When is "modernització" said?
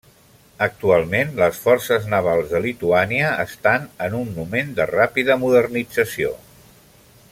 5.47-6.37